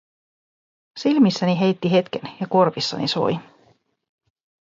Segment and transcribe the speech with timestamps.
[0.99, 3.39] Silmissäni heitti hetken ja korvissani soi.